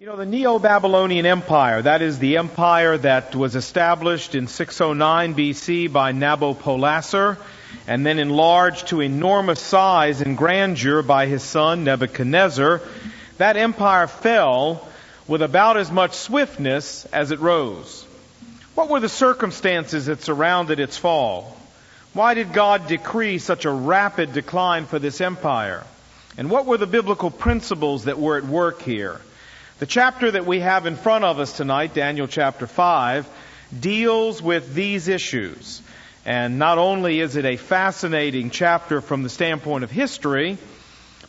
[0.00, 5.36] You know, the Neo Babylonian Empire, that is the empire that was established in 609
[5.36, 7.38] BC by Nabopolassar
[7.86, 12.80] and then enlarged to enormous size and grandeur by his son Nebuchadnezzar,
[13.38, 14.84] that empire fell
[15.28, 18.04] with about as much swiftness as it rose.
[18.74, 21.56] What were the circumstances that surrounded its fall?
[22.14, 25.84] Why did God decree such a rapid decline for this empire?
[26.36, 29.20] And what were the biblical principles that were at work here?
[29.84, 33.28] The chapter that we have in front of us tonight, Daniel chapter 5,
[33.78, 35.82] deals with these issues.
[36.24, 40.56] And not only is it a fascinating chapter from the standpoint of history,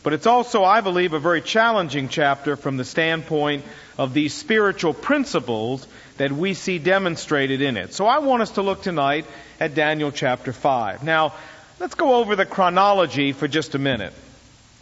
[0.02, 3.62] but it's also, I believe, a very challenging chapter from the standpoint
[3.98, 5.86] of these spiritual principles
[6.16, 7.92] that we see demonstrated in it.
[7.92, 9.26] So I want us to look tonight
[9.60, 11.04] at Daniel chapter 5.
[11.04, 11.34] Now,
[11.78, 14.14] let's go over the chronology for just a minute.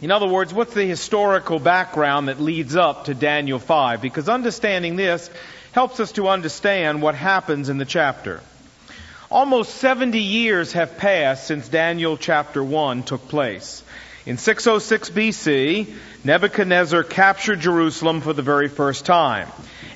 [0.01, 4.01] In other words, what's the historical background that leads up to Daniel 5?
[4.01, 5.29] Because understanding this
[5.71, 8.41] helps us to understand what happens in the chapter.
[9.31, 13.83] Almost 70 years have passed since Daniel chapter 1 took place.
[14.25, 15.93] In 606 BC,
[16.25, 19.47] Nebuchadnezzar captured Jerusalem for the very first time.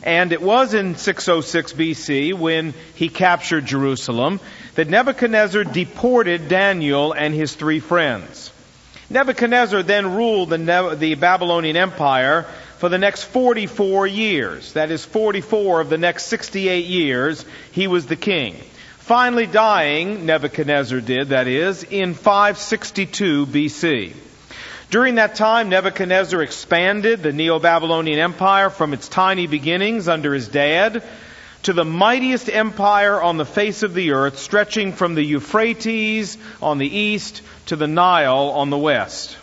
[0.04, 4.40] And it was in 606 BC when he captured Jerusalem
[4.76, 8.52] that Nebuchadnezzar deported Daniel and his three friends.
[9.10, 12.44] Nebuchadnezzar then ruled the, the Babylonian Empire
[12.78, 14.74] for the next 44 years.
[14.74, 18.56] That is 44 of the next 68 years, he was the king.
[19.00, 24.14] Finally dying, Nebuchadnezzar did, that is, in 562 BC.
[24.92, 31.04] During that time, Nebuchadnezzar expanded the Neo-Babylonian Empire from its tiny beginnings under his dad
[31.64, 36.78] to the mightiest empire on the face of the earth, stretching from the Euphrates on
[36.78, 39.38] the east to the Nile on the west.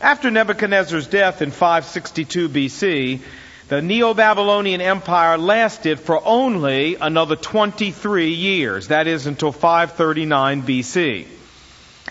[0.00, 3.20] After Nebuchadnezzar's death in 562 BC,
[3.68, 8.88] the Neo-Babylonian Empire lasted for only another 23 years.
[8.88, 11.26] That is until 539 BC.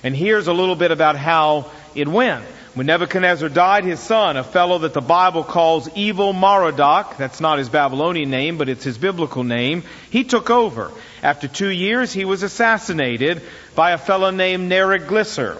[0.03, 2.45] And here's a little bit about how it went.
[2.75, 7.57] When Nebuchadnezzar died, his son, a fellow that the Bible calls Evil Merodach, that's not
[7.57, 10.91] his Babylonian name, but it's his biblical name, he took over.
[11.23, 13.41] After two years, he was assassinated
[13.73, 15.59] by a fellow named Neriglissar.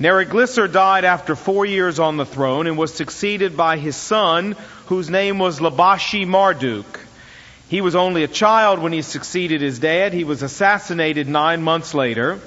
[0.00, 4.56] Neriglissar died after four years on the throne and was succeeded by his son,
[4.86, 7.00] whose name was Labashi Marduk.
[7.68, 10.14] He was only a child when he succeeded his dad.
[10.14, 12.40] He was assassinated nine months later.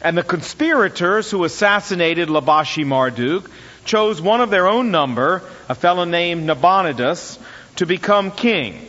[0.00, 3.50] And the conspirators who assassinated Labashi Marduk
[3.84, 7.38] chose one of their own number, a fellow named Nabonidus,
[7.76, 8.88] to become king.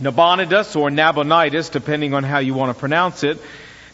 [0.00, 3.38] Nabonidus or Nabonidus, depending on how you want to pronounce it.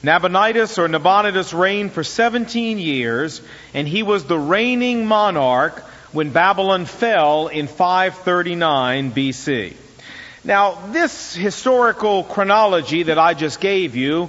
[0.02, 3.40] Nabonidus or Nabonidus reigned for 17 years,
[3.72, 5.80] and he was the reigning monarch
[6.12, 9.74] when Babylon fell in 539 BC.
[10.44, 14.28] Now, this historical chronology that I just gave you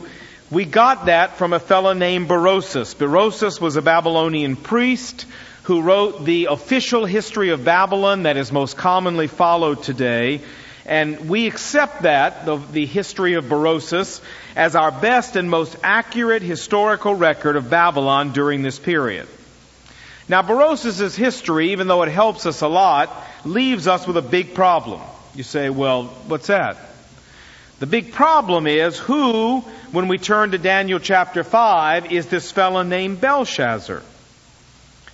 [0.55, 2.95] we got that from a fellow named Berosus.
[2.95, 5.25] Berosus was a Babylonian priest
[5.63, 10.39] who wrote the official history of Babylon that is most commonly followed today.
[10.85, 14.21] And we accept that, the, the history of Berosus,
[14.55, 19.27] as our best and most accurate historical record of Babylon during this period.
[20.29, 23.11] Now, Berosus' history, even though it helps us a lot,
[23.43, 25.01] leaves us with a big problem.
[25.35, 26.77] You say, well, what's that?
[27.79, 29.59] The big problem is who,
[29.91, 34.01] when we turn to Daniel chapter 5, is this fellow named Belshazzar.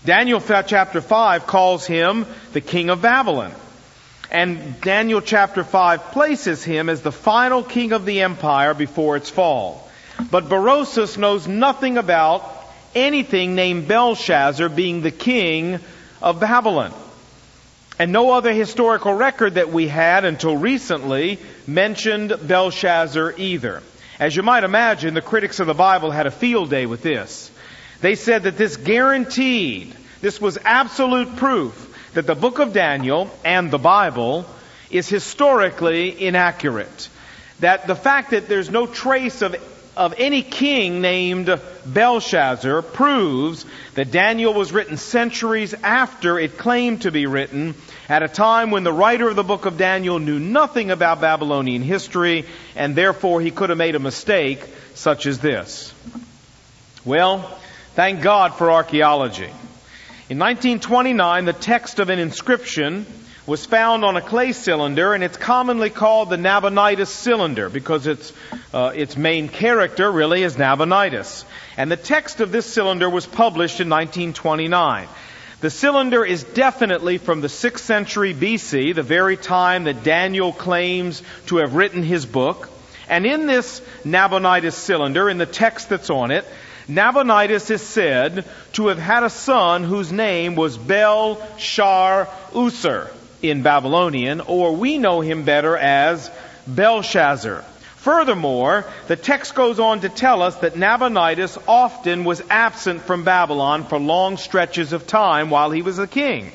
[0.06, 3.52] Daniel chapter 5 calls him the king of Babylon.
[4.32, 9.30] And Daniel chapter 5 places him as the final king of the empire before its
[9.30, 9.90] fall.
[10.30, 12.44] But Berosus knows nothing about
[12.94, 15.80] anything named Belshazzar being the king
[16.22, 16.94] of Babylon.
[18.02, 23.84] And no other historical record that we had until recently mentioned Belshazzar either.
[24.20, 27.52] As you might imagine, the critics of the Bible had a field day with this.
[28.00, 33.70] They said that this guaranteed, this was absolute proof that the book of Daniel and
[33.70, 34.48] the Bible
[34.90, 37.08] is historically inaccurate.
[37.60, 39.56] That the fact that there's no trace of
[39.96, 43.66] of any king named Belshazzar proves
[43.96, 47.76] that Daniel was written centuries after it claimed to be written,
[48.12, 51.82] at a time when the writer of the book of Daniel knew nothing about Babylonian
[51.82, 54.62] history, and therefore he could have made a mistake
[54.96, 55.94] such as this.
[57.06, 57.58] Well,
[57.96, 59.50] thank God for archaeology.
[60.30, 63.06] In 1929, the text of an inscription
[63.48, 68.34] was found on a clay cylinder, and it's commonly called the Nabonidus cylinder because its,
[68.74, 71.46] uh, its main character really is Nabonidus.
[71.78, 75.08] And the text of this cylinder was published in 1929.
[75.62, 81.22] The cylinder is definitely from the 6th century BC, the very time that Daniel claims
[81.46, 82.68] to have written his book.
[83.08, 86.48] And in this Nabonidus cylinder, in the text that's on it,
[86.88, 93.12] Nabonidus is said to have had a son whose name was Bel-Shar Usur
[93.44, 96.32] in Babylonian, or we know him better as
[96.66, 97.64] Belshazzar.
[98.02, 103.86] Furthermore, the text goes on to tell us that Nabonidus often was absent from Babylon
[103.86, 106.52] for long stretches of time while he was a king.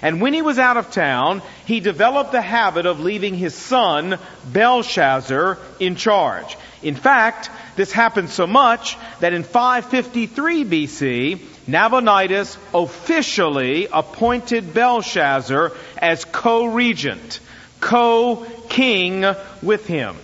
[0.00, 4.18] And when he was out of town, he developed the habit of leaving his son,
[4.50, 6.56] Belshazzar, in charge.
[6.82, 16.24] In fact, this happened so much that in 553 BC, Nabonidus officially appointed Belshazzar as
[16.24, 17.40] co-regent,
[17.80, 19.26] co-king
[19.60, 20.16] with him.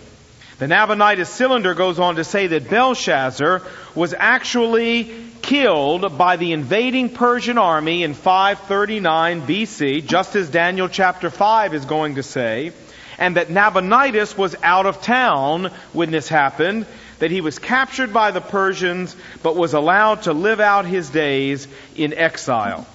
[0.59, 3.63] The Nabonidus cylinder goes on to say that Belshazzar
[3.95, 5.13] was actually
[5.43, 11.85] killed by the invading Persian army in 539 BC, just as Daniel chapter 5 is
[11.85, 12.73] going to say,
[13.19, 16.87] and that Nabonidus was out of town when this happened,
[17.19, 21.67] that he was captured by the Persians, but was allowed to live out his days
[21.97, 22.87] in exile.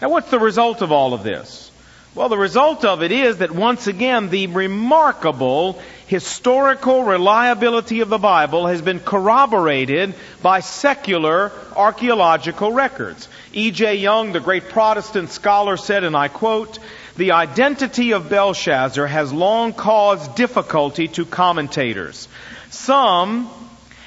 [0.00, 1.70] Now what's the result of all of this?
[2.14, 8.18] Well, the result of it is that once again the remarkable historical reliability of the
[8.18, 13.28] Bible has been corroborated by secular archaeological records.
[13.52, 13.96] E.J.
[13.96, 16.78] Young, the great Protestant scholar, said, and I quote,
[17.16, 22.28] the identity of Belshazzar has long caused difficulty to commentators.
[22.70, 23.50] Some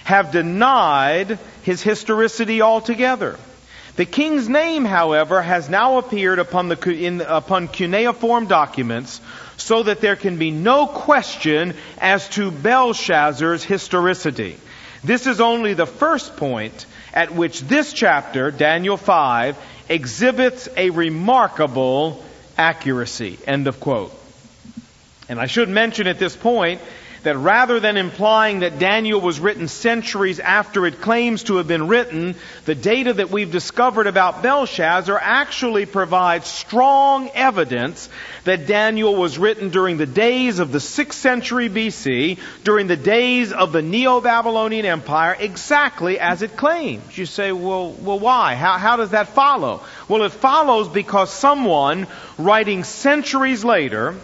[0.04, 3.38] have denied his historicity altogether.
[3.96, 9.20] The king's name, however, has now appeared upon, the, in, upon cuneiform documents
[9.62, 14.58] so that there can be no question as to Belshazzar's historicity.
[15.04, 19.58] This is only the first point at which this chapter, Daniel 5,
[19.88, 22.24] exhibits a remarkable
[22.58, 23.38] accuracy.
[23.48, 24.14] End of quote.
[25.28, 26.82] And I should mention at this point
[27.24, 31.88] that rather than implying that Daniel was written centuries after it claims to have been
[31.88, 32.36] written,
[32.66, 38.10] the data that we've discovered about Belshazzar actually provides strong evidence
[38.46, 43.52] that Daniel was written during the days of the 6th century BC, during the days
[43.52, 47.18] of the Neo-Babylonian Empire, exactly as it claims.
[47.18, 48.56] You say, well, well why?
[48.56, 49.82] How, how does that follow?
[50.08, 52.08] Well, it follows because someone
[52.38, 54.16] writing centuries later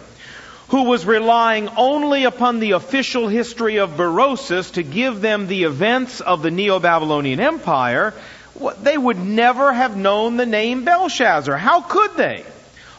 [0.68, 6.20] who was relying only upon the official history of Berosus to give them the events
[6.20, 8.14] of the Neo-Babylonian Empire,
[8.82, 11.56] they would never have known the name Belshazzar.
[11.56, 12.44] How could they?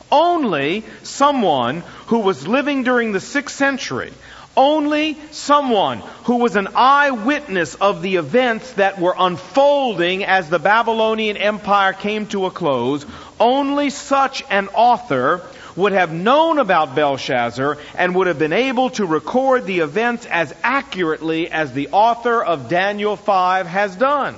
[0.09, 4.13] Only someone who was living during the 6th century,
[4.55, 11.35] only someone who was an eyewitness of the events that were unfolding as the Babylonian
[11.35, 13.05] Empire came to a close,
[13.39, 15.41] only such an author
[15.77, 20.53] would have known about Belshazzar and would have been able to record the events as
[20.63, 24.35] accurately as the author of Daniel 5 has done.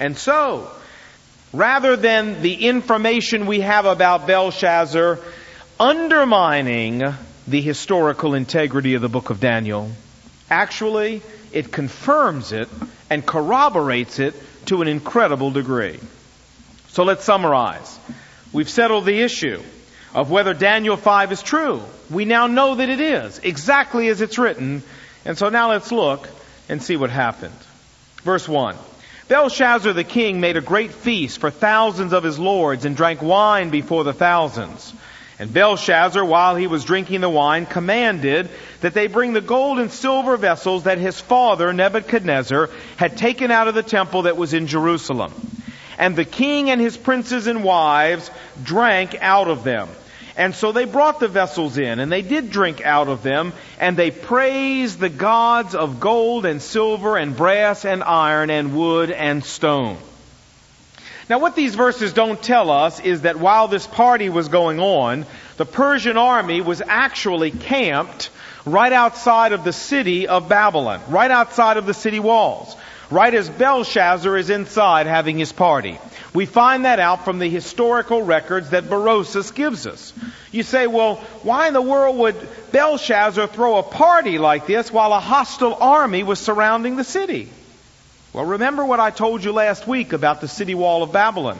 [0.00, 0.70] And so,
[1.52, 5.20] rather than the information we have about Belshazzar
[5.78, 7.02] undermining
[7.46, 9.90] the historical integrity of the book of Daniel,
[10.50, 11.20] actually,
[11.52, 12.70] it confirms it
[13.10, 14.34] and corroborates it
[14.66, 16.00] to an incredible degree.
[16.88, 17.98] So let's summarize.
[18.50, 19.62] We've settled the issue
[20.14, 21.82] of whether Daniel 5 is true.
[22.08, 24.82] We now know that it is, exactly as it's written.
[25.24, 26.28] And so now let's look
[26.68, 27.58] and see what happened.
[28.22, 28.76] Verse 1.
[29.26, 33.70] Belshazzar the king made a great feast for thousands of his lords and drank wine
[33.70, 34.92] before the thousands.
[35.38, 38.50] And Belshazzar, while he was drinking the wine, commanded
[38.82, 43.66] that they bring the gold and silver vessels that his father, Nebuchadnezzar, had taken out
[43.66, 45.32] of the temple that was in Jerusalem.
[45.98, 48.30] And the king and his princes and wives
[48.62, 49.88] drank out of them.
[50.36, 53.96] And so they brought the vessels in, and they did drink out of them, and
[53.96, 59.44] they praised the gods of gold and silver and brass and iron and wood and
[59.44, 59.96] stone.
[61.30, 65.24] Now what these verses don't tell us is that while this party was going on,
[65.56, 68.30] the Persian army was actually camped
[68.66, 72.76] right outside of the city of Babylon, right outside of the city walls
[73.10, 75.98] right as Belshazzar is inside having his party.
[76.34, 80.12] We find that out from the historical records that Berosus gives us.
[80.50, 82.36] You say, well, why in the world would
[82.72, 87.48] Belshazzar throw a party like this while a hostile army was surrounding the city?
[88.32, 91.56] Well, remember what I told you last week about the city wall of Babylon.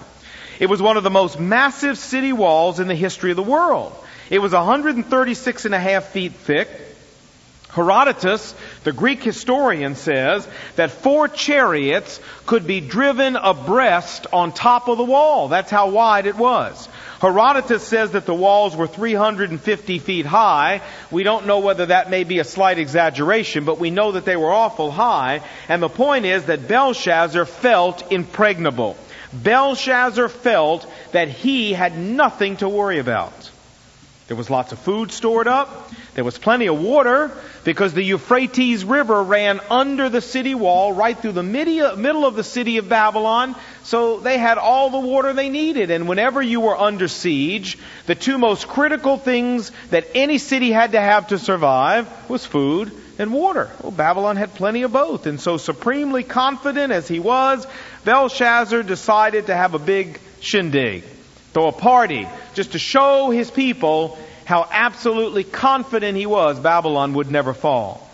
[0.59, 3.97] It was one of the most massive city walls in the history of the world.
[4.29, 6.69] It was 136 and a half feet thick.
[7.71, 8.55] Herodotus
[8.85, 15.05] The Greek historian says that four chariots could be driven abreast on top of the
[15.05, 15.49] wall.
[15.49, 16.89] That's how wide it was.
[17.21, 20.83] Herodotus says that the walls were 350 feet high.
[21.11, 24.37] We don't know whether that may be a slight exaggeration, but we know that they
[24.37, 25.41] were awful high.
[25.69, 28.99] And the point is that Belshazzar felt impregnable.
[29.33, 33.51] Belshazzar felt that he had nothing to worry about.
[34.29, 35.91] There was lots of food stored up.
[36.15, 37.33] There was plenty of water
[37.65, 42.45] because the Euphrates River ran under the city wall right through the middle of the
[42.45, 43.57] city of Babylon.
[43.83, 45.91] So they had all the water they needed.
[45.91, 50.93] And whenever you were under siege, the two most critical things that any city had
[50.93, 53.71] to have to survive was food and water.
[53.83, 55.27] Well, Babylon had plenty of both.
[55.27, 57.67] And so supremely confident as he was,
[58.05, 61.03] Belshazzar decided to have a big shindig
[61.55, 67.31] throw a party just to show his people how absolutely confident he was Babylon would
[67.31, 68.09] never fall.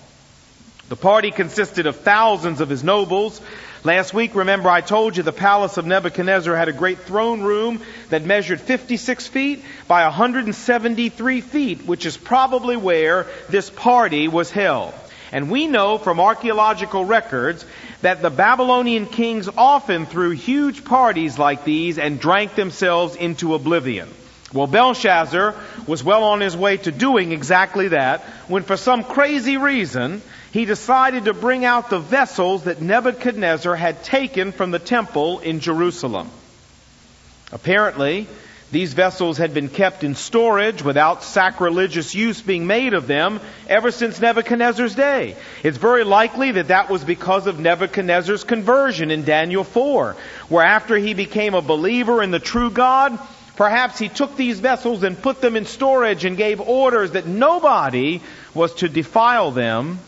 [0.88, 3.40] The party consisted of thousands of his nobles.
[3.84, 7.80] Last week, remember I told you the palace of Nebuchadnezzar had a great throne room
[8.08, 14.92] that measured 56 feet by 173 feet, which is probably where this party was held.
[15.32, 17.64] And we know from archaeological records
[18.02, 24.08] that the Babylonian kings often threw huge parties like these and drank themselves into oblivion.
[24.52, 25.54] Well, Belshazzar
[25.86, 30.64] was well on his way to doing exactly that when for some crazy reason he
[30.64, 36.28] decided to bring out the vessels that Nebuchadnezzar had taken from the temple in Jerusalem.
[37.52, 38.26] Apparently,
[38.72, 43.90] these vessels had been kept in storage without sacrilegious use being made of them ever
[43.90, 45.36] since Nebuchadnezzar's day.
[45.64, 50.16] It's very likely that that was because of Nebuchadnezzar's conversion in Daniel 4,
[50.48, 53.18] where after he became a believer in the true God,
[53.60, 58.22] perhaps he took these vessels and put them in storage and gave orders that nobody
[58.54, 59.98] was to defile them.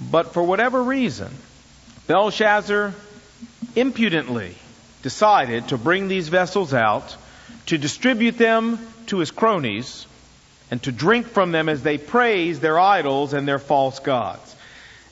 [0.00, 1.28] But for whatever reason,
[2.06, 2.94] Belshazzar
[3.76, 4.54] impudently
[5.02, 7.14] decided to bring these vessels out
[7.66, 8.78] to distribute them
[9.08, 10.06] to his cronies,
[10.70, 14.56] and to drink from them as they praise their idols and their false gods.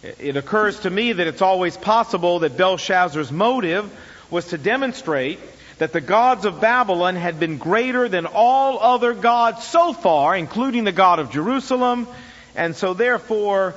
[0.03, 3.85] It occurs to me that it's always possible that Belshazzar's motive
[4.31, 5.41] was to demonstrate
[5.79, 10.85] that the gods of Babylon had been greater than all other gods so far, including
[10.85, 12.07] the God of Jerusalem,
[12.55, 13.75] and so therefore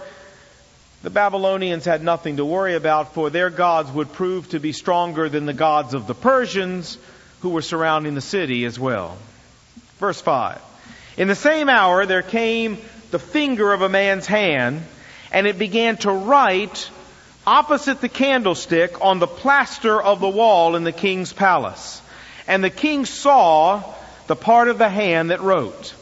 [1.04, 5.30] the Babylonians had nothing to worry about, for their gods would prove to be stronger
[5.30, 6.98] than the gods of the Persians,
[7.42, 9.18] who were surrounding the city as well.
[10.00, 10.62] Verse 5.
[11.18, 12.78] In the same hour there came
[13.10, 14.84] the finger of a man's hand,
[15.32, 16.90] and it began to write
[17.52, 22.02] opposite the candlestick on the plaster of the wall in the king's palace.
[22.48, 23.84] And the king saw
[24.28, 25.94] the part of the hand that wrote.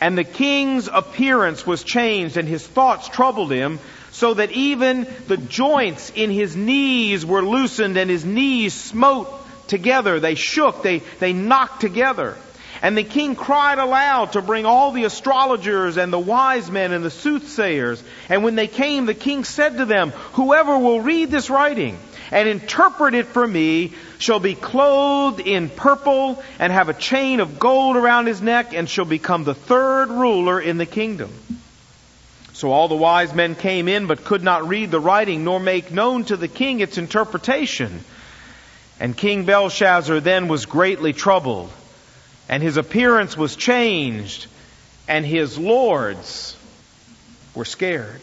[0.00, 3.80] And the king's appearance was changed, and his thoughts troubled him,
[4.12, 9.28] so that even the joints in his knees were loosened, and his knees smote
[9.66, 10.20] together.
[10.20, 10.84] They shook.
[10.84, 12.36] They, they knocked together.
[12.82, 17.04] And the king cried aloud to bring all the astrologers and the wise men and
[17.04, 18.02] the soothsayers.
[18.28, 21.96] And when they came, the king said to them, Whoever will read this writing
[22.32, 27.60] and interpret it for me shall be clothed in purple and have a chain of
[27.60, 31.30] gold around his neck and shall become the third ruler in the kingdom.
[32.52, 35.92] So all the wise men came in but could not read the writing nor make
[35.92, 38.04] known to the king its interpretation.
[38.98, 41.70] And King Belshazzar then was greatly troubled,
[42.48, 44.46] and his appearance was changed,
[45.08, 46.56] and his lords
[47.54, 48.20] were scared.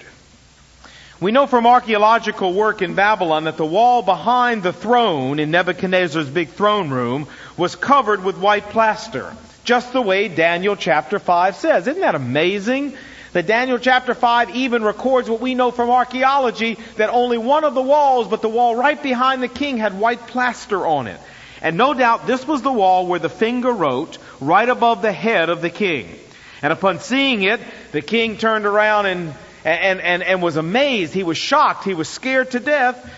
[1.19, 6.29] We know from archaeological work in Babylon that the wall behind the throne in Nebuchadnezzar's
[6.29, 9.35] big throne room was covered with white plaster,
[9.65, 11.88] just the way Daniel chapter 5 says.
[11.88, 12.95] Isn't that amazing?
[13.33, 17.73] That Daniel chapter 5 even records what we know from archaeology that only one of
[17.73, 21.19] the walls, but the wall right behind the king, had white plaster on it.
[21.61, 25.49] And no doubt this was the wall where the finger wrote right above the head
[25.49, 26.17] of the king.
[26.61, 27.59] And upon seeing it,
[27.91, 31.13] the king turned around and, and, and, and was amazed.
[31.13, 31.83] He was shocked.
[31.83, 33.13] He was scared to death.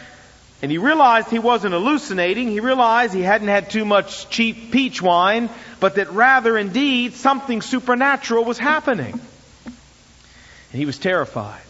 [0.61, 2.49] And he realized he wasn't hallucinating.
[2.49, 7.61] He realized he hadn't had too much cheap peach wine, but that rather indeed something
[7.61, 9.19] supernatural was happening
[10.71, 11.61] and he was terrified.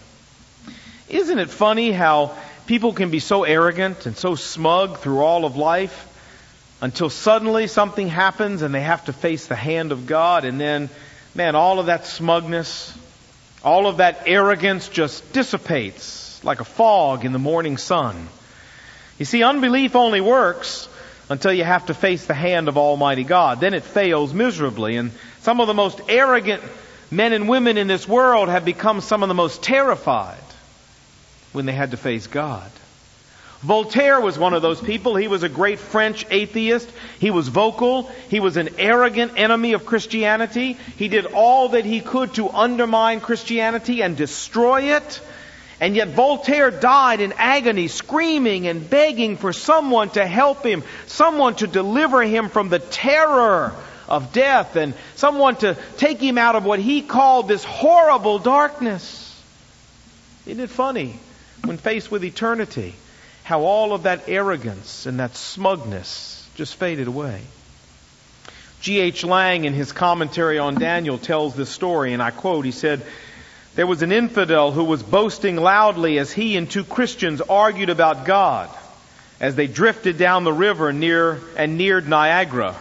[1.10, 2.36] Isn't it funny how
[2.68, 6.08] people can be so arrogant and so smug through all of life
[6.82, 10.90] until suddenly something happens and they have to face the hand of God and then,
[11.36, 12.98] man, all of that smugness,
[13.64, 18.28] all of that arrogance just dissipates like a fog in the morning sun.
[19.20, 20.90] You see, unbelief only works
[21.30, 23.60] until you have to face the hand of Almighty God.
[23.60, 24.98] Then it fails miserably.
[24.98, 25.12] And
[25.42, 26.64] some of the most arrogant
[27.12, 30.38] men and women in this world have become some of the most terrified
[31.54, 32.70] when they had to face God.
[33.62, 35.16] Voltaire was one of those people.
[35.16, 36.90] He was a great French atheist.
[37.20, 38.04] He was vocal.
[38.30, 40.74] He was an arrogant enemy of Christianity.
[40.98, 45.22] He did all that he could to undermine Christianity and destroy it.
[45.80, 51.56] And yet Voltaire died in agony, screaming and begging for someone to help him, someone
[51.56, 53.74] to deliver him from the terror
[54.08, 59.40] of death, and someone to take him out of what he called this horrible darkness.
[60.48, 61.16] Isn't it funny
[61.64, 62.96] when faced with eternity?
[63.52, 67.42] How all of that arrogance and that smugness just faded away.
[68.80, 69.26] G.H.
[69.26, 73.02] Lang, in his commentary on Daniel, tells this story, and I quote, he said,
[73.76, 78.24] There was an infidel who was boasting loudly as he and two Christians argued about
[78.24, 78.70] God
[79.42, 82.78] as they drifted down the river near and neared Niagara.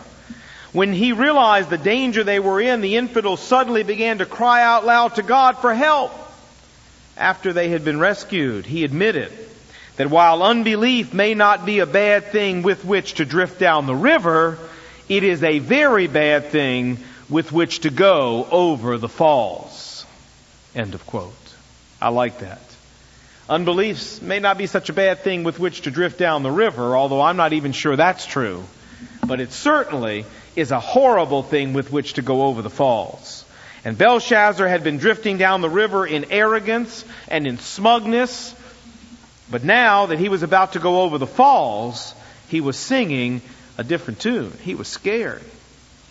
[0.70, 4.86] When he realized the danger they were in, the infidel suddenly began to cry out
[4.86, 6.12] loud to God for help.
[7.16, 9.32] After they had been rescued, he admitted
[10.00, 13.94] that while unbelief may not be a bad thing with which to drift down the
[13.94, 14.56] river,
[15.10, 16.96] it is a very bad thing
[17.28, 20.06] with which to go over the falls.
[20.74, 21.34] End of quote.
[22.00, 22.62] I like that.
[23.46, 26.96] Unbelief may not be such a bad thing with which to drift down the river,
[26.96, 28.64] although I'm not even sure that's true.
[29.26, 30.24] But it certainly
[30.56, 33.44] is a horrible thing with which to go over the falls.
[33.84, 38.54] And Belshazzar had been drifting down the river in arrogance and in smugness
[39.50, 42.14] but now that he was about to go over the falls,
[42.48, 43.42] he was singing
[43.76, 44.52] a different tune.
[44.62, 45.42] He was scared.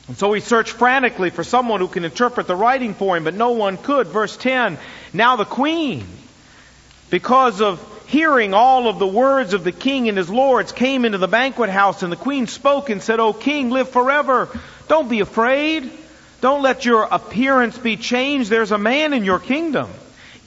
[0.08, 3.36] And so he searched frantically for someone who can interpret the writing for him, but
[3.36, 4.08] no one could.
[4.08, 4.78] Verse 10,
[5.14, 6.06] now the queen,
[7.10, 11.20] because of hearing all of the words of the king and his lords, came into
[11.20, 14.50] the banquet house, and the queen spoke and said, O king, live forever.
[14.88, 15.92] Don't be afraid.
[16.42, 18.50] Don't let your appearance be changed.
[18.50, 19.92] There's a man in your kingdom,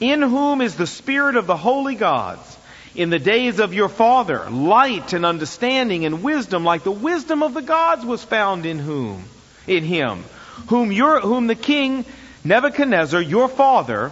[0.01, 2.52] in whom is the spirit of the holy gods
[2.95, 7.55] in the days of your father, light and understanding and wisdom, like the wisdom of
[7.55, 9.25] the gods was found in whom?
[9.67, 10.25] In him.
[10.69, 12.05] Whom your, whom the king
[12.45, 14.11] Nebuchadnezzar, your father,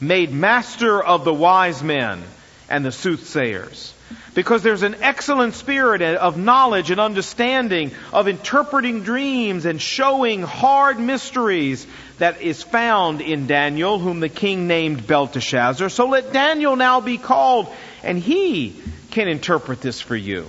[0.00, 2.22] made master of the wise men
[2.68, 3.92] and the soothsayers.
[4.34, 11.00] Because there's an excellent spirit of knowledge and understanding, of interpreting dreams and showing hard
[11.00, 11.86] mysteries
[12.18, 15.88] that is found in Daniel, whom the king named Belteshazzar.
[15.88, 20.46] So let Daniel now be called and he can interpret this for you.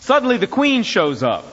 [0.00, 1.44] Suddenly the queen shows up.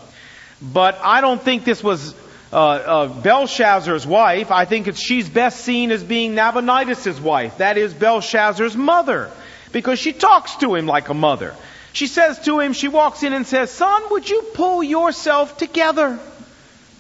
[0.62, 2.16] But I don't think this was
[2.54, 4.52] uh, uh, Belshazzar's wife.
[4.52, 7.58] I think she's best seen as being Nabonidus' wife.
[7.58, 9.30] That is Belshazzar's mother.
[9.76, 11.54] Because she talks to him like a mother.
[11.92, 16.18] She says to him, she walks in and says, Son, would you pull yourself together?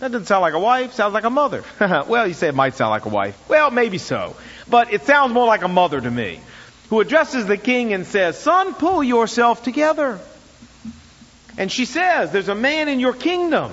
[0.01, 1.63] That doesn't sound like a wife, sounds like a mother.
[1.79, 3.47] well, you say it might sound like a wife.
[3.47, 4.35] Well, maybe so.
[4.69, 6.41] But it sounds more like a mother to me
[6.89, 10.19] who addresses the king and says, Son, pull yourself together.
[11.57, 13.71] And she says, There's a man in your kingdom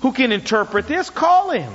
[0.00, 1.10] who can interpret this.
[1.10, 1.70] Call him.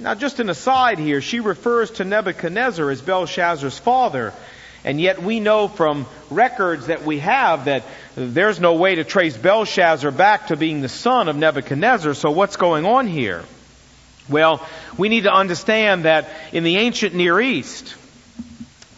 [0.00, 4.34] Now, just an aside here, she refers to Nebuchadnezzar as Belshazzar's father.
[4.84, 9.36] And yet we know from records that we have that there's no way to trace
[9.36, 12.14] Belshazzar back to being the son of Nebuchadnezzar.
[12.14, 13.44] So what's going on here?
[14.28, 14.66] Well,
[14.96, 17.94] we need to understand that in the ancient Near East,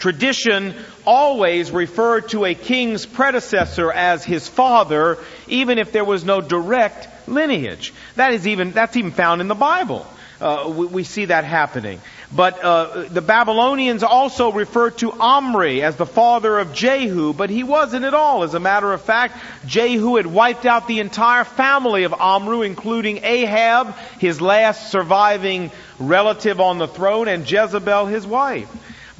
[0.02, 0.74] Tradition
[1.06, 5.16] always referred to a king's predecessor as his father,
[5.46, 7.94] even if there was no direct lineage.
[8.16, 10.04] That is even, that's even found in the Bible.
[10.40, 12.00] Uh, we, we, see that happening.
[12.34, 17.62] But uh, the Babylonians also referred to Omri as the father of Jehu, but he
[17.62, 18.42] wasn't at all.
[18.42, 23.20] As a matter of fact, Jehu had wiped out the entire family of Omri, including
[23.22, 28.70] Ahab, his last surviving relative on the throne, and Jezebel, his wife.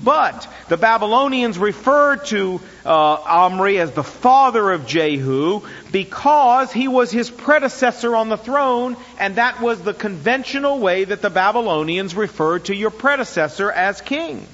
[0.03, 5.62] But the Babylonians referred to uh, Omri as the father of Jehu
[5.93, 11.23] because he was his predecessor on the throne, and that was the conventional way that
[11.23, 14.47] the Babylonians referred to your predecessor as king.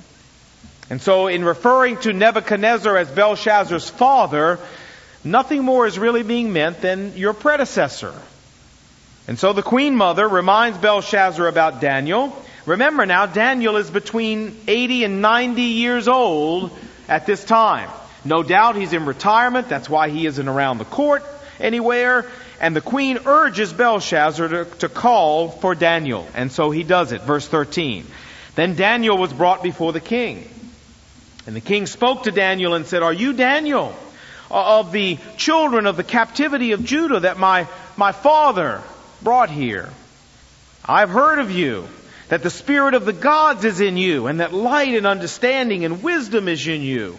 [0.90, 4.58] And so, in referring to Nebuchadnezzar as Belshazzar's father,
[5.24, 8.14] nothing more is really being meant than your predecessor.
[9.26, 12.34] And so the queen mother reminds Belshazzar about Daniel
[12.68, 16.70] Remember now, Daniel is between 80 and 90 years old
[17.08, 17.88] at this time.
[18.26, 19.70] No doubt he's in retirement.
[19.70, 21.24] That's why he isn't around the court
[21.58, 22.26] anywhere.
[22.60, 26.28] And the queen urges Belshazzar to, to call for Daniel.
[26.34, 27.22] And so he does it.
[27.22, 28.06] Verse 13.
[28.54, 30.46] Then Daniel was brought before the king.
[31.46, 33.94] And the king spoke to Daniel and said, Are you Daniel
[34.50, 38.82] uh, of the children of the captivity of Judah that my, my father
[39.22, 39.88] brought here?
[40.84, 41.88] I've heard of you
[42.28, 46.02] that the Spirit of the gods is in you, and that light and understanding and
[46.02, 47.16] wisdom is in you.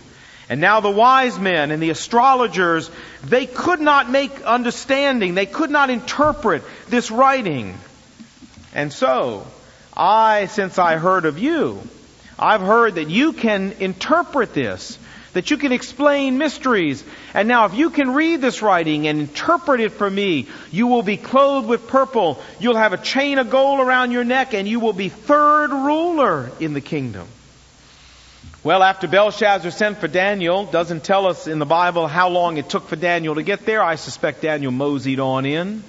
[0.49, 2.89] And now the wise men and the astrologers,
[3.23, 7.77] they could not make understanding, they could not interpret this writing.
[8.73, 9.45] And so,
[9.95, 11.81] I, since I heard of you,
[12.37, 14.97] I've heard that you can interpret this,
[15.33, 17.03] that you can explain mysteries.
[17.33, 21.03] And now if you can read this writing and interpret it for me, you will
[21.03, 24.79] be clothed with purple, you'll have a chain of gold around your neck, and you
[24.79, 27.27] will be third ruler in the kingdom.
[28.61, 32.69] Well, after Belshazzar sent for Daniel, doesn't tell us in the Bible how long it
[32.69, 33.81] took for Daniel to get there.
[33.81, 35.81] I suspect Daniel moseyed on in.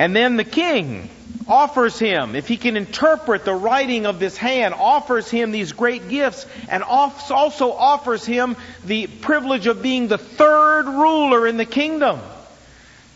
[0.00, 1.10] And then the king
[1.46, 6.08] offers him, if he can interpret the writing of this hand, offers him these great
[6.08, 12.18] gifts and also offers him the privilege of being the third ruler in the kingdom.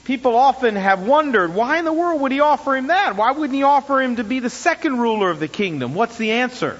[0.04, 3.16] People often have wondered, why in the world would he offer him that?
[3.16, 5.94] Why wouldn't he offer him to be the second ruler of the kingdom?
[5.94, 6.78] What's the answer?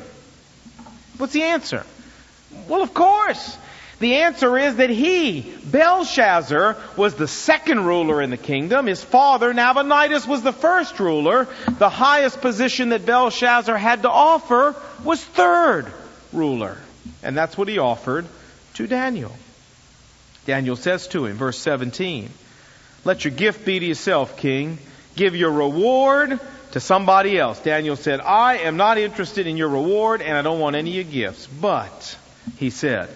[1.17, 1.87] What's the answer?
[2.69, 3.57] Well, of course.
[4.01, 8.87] The answer is that he, Belshazzar, was the second ruler in the kingdom.
[8.87, 11.47] His father, Nabonidus, was the first ruler.
[11.67, 15.87] The highest position that Belshazzar had to offer was third
[16.33, 16.77] ruler.
[17.23, 18.27] And that's what he offered
[18.75, 19.35] to Daniel.
[20.47, 22.29] Daniel says to him, verse 17,
[23.05, 24.79] Let your gift be to yourself, king.
[25.17, 26.41] Give your reward
[26.73, 27.61] to somebody else.
[27.61, 31.13] Daniel said, I am not interested in your reward and I don't want any of
[31.13, 31.47] your gifts.
[31.47, 32.19] But,
[32.57, 33.09] he said,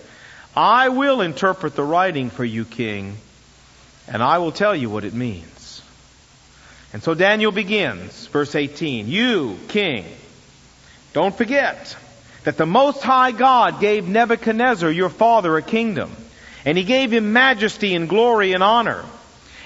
[0.59, 3.17] I will interpret the writing for you, king,
[4.09, 5.83] and I will tell you what it means.
[6.93, 10.05] And so Daniel begins, verse 18, You, king,
[11.13, 11.97] don't forget
[12.43, 16.11] that the Most High God gave Nebuchadnezzar, your father, a kingdom,
[16.65, 19.05] and he gave him majesty and glory and honor.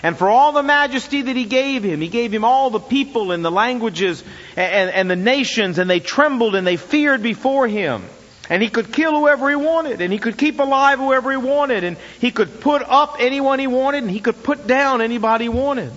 [0.03, 3.33] And for all the majesty that he gave him, he gave him all the people
[3.33, 4.23] and the languages
[4.57, 8.05] and, and, the nations, and they trembled and they feared before him.
[8.53, 11.85] And he could kill whoever he wanted, and he could keep alive whoever he wanted,
[11.85, 15.49] and he could put up anyone he wanted, and he could put down anybody he
[15.49, 15.91] wanted.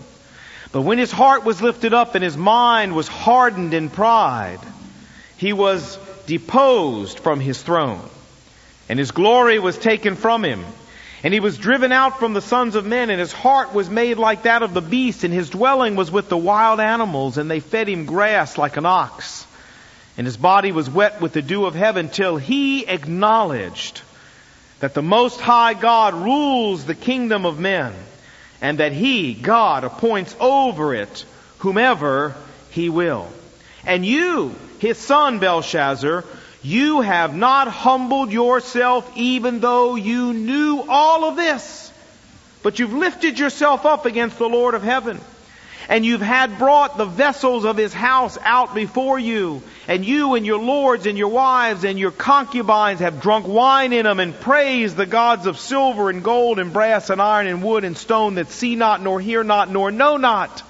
[0.72, 4.62] But when his heart was lifted up and his mind was hardened in pride,
[5.36, 8.10] he was deposed from his throne,
[8.88, 10.64] and his glory was taken from him.
[11.24, 14.18] And he was driven out from the sons of men, and his heart was made
[14.18, 17.60] like that of the beast, and his dwelling was with the wild animals, and they
[17.60, 19.46] fed him grass like an ox.
[20.18, 24.02] And his body was wet with the dew of heaven till he acknowledged
[24.80, 27.94] that the Most High God rules the kingdom of men,
[28.62, 31.26] and that he, God, appoints over it
[31.60, 32.36] whomever
[32.72, 33.28] he will.
[33.86, 36.24] And you, his son Belshazzar,
[36.62, 41.92] you have not humbled yourself even though you knew all of this.
[42.64, 45.20] But you've lifted yourself up against the Lord of heaven.
[45.88, 49.62] And you've had brought the vessels of his house out before you.
[49.88, 54.04] And you and your lords and your wives and your concubines have drunk wine in
[54.06, 57.84] them and praised the gods of silver and gold and brass and iron and wood
[57.84, 60.64] and stone that see not nor hear not nor know not.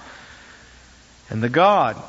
[1.29, 2.01] And the God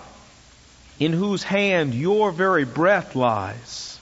[0.99, 3.99] in whose hand your very breath lies,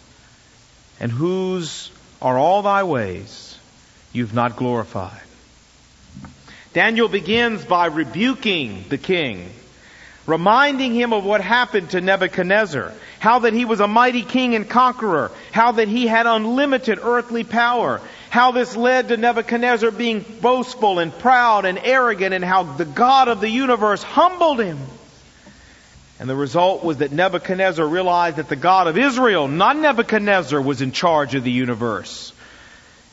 [1.00, 1.90] and whose
[2.22, 3.58] are all thy ways,
[4.12, 5.23] you've not glorified.
[6.74, 9.48] Daniel begins by rebuking the king,
[10.26, 14.68] reminding him of what happened to Nebuchadnezzar, how that he was a mighty king and
[14.68, 20.98] conqueror, how that he had unlimited earthly power, how this led to Nebuchadnezzar being boastful
[20.98, 24.78] and proud and arrogant, and how the God of the universe humbled him
[26.20, 30.80] and the result was that Nebuchadnezzar realized that the God of Israel, not Nebuchadnezzar, was
[30.80, 32.32] in charge of the universe.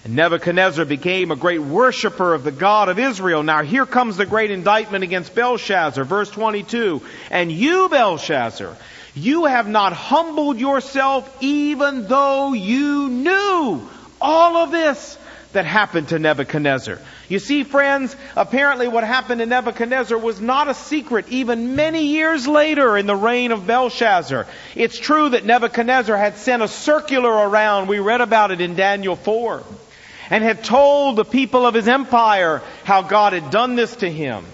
[0.04, 3.44] And Nebuchadnezzar became a great worshiper of the God of Israel.
[3.44, 7.04] Now here comes the great indictment against Belshazzar, verse 22.
[7.30, 8.76] And you, Belshazzar,
[9.14, 13.88] you have not humbled yourself even though you knew
[14.20, 15.18] all of this
[15.54, 16.98] that happened to Nebuchadnezzar.
[17.28, 22.48] You see, friends, apparently what happened to Nebuchadnezzar was not a secret even many years
[22.48, 24.48] later in the reign of Belshazzar.
[24.76, 29.16] It's true that Nebuchadnezzar had sent a circular around, we read about it in Daniel
[29.16, 29.64] 4,
[30.32, 34.46] and had told the people of his empire how God had done this to him.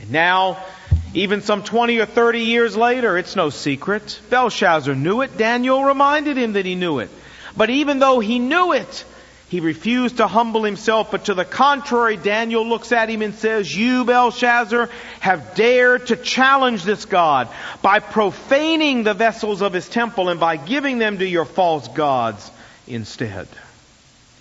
[0.00, 0.64] And now,
[1.12, 4.18] even some 20 or 30 years later, it's no secret.
[4.30, 5.36] Belshazzar knew it.
[5.36, 7.10] Daniel reminded him that he knew it.
[7.54, 9.04] But even though he knew it,
[9.48, 13.74] he refused to humble himself, but to the contrary, Daniel looks at him and says,
[13.76, 14.88] You, Belshazzar,
[15.20, 17.48] have dared to challenge this God
[17.82, 22.50] by profaning the vessels of his temple and by giving them to your false gods
[22.88, 23.46] instead.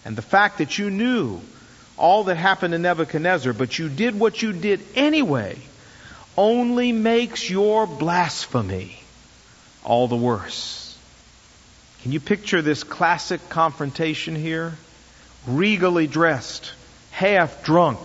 [0.06, 1.42] And the fact that you knew
[1.98, 5.58] all that happened to Nebuchadnezzar, but you did what you did anyway,
[6.38, 9.00] only makes your blasphemy
[9.84, 10.98] all the worse.
[12.04, 14.74] Can you picture this classic confrontation here?
[15.48, 16.72] Regally dressed,
[17.12, 18.00] half drunk,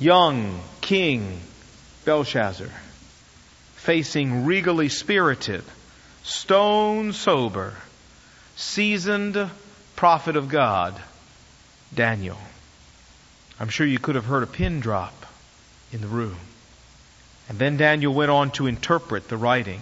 [0.00, 1.40] young king
[2.04, 2.70] Belshazzar,
[3.76, 5.64] facing regally spirited,
[6.22, 7.74] stone sober,
[8.56, 9.50] seasoned
[9.96, 11.00] prophet of God,
[11.94, 12.38] Daniel.
[13.60, 15.26] I'm sure you could have heard a pin drop
[15.92, 16.36] in the room.
[17.48, 19.80] And then Daniel went on to interpret the writing.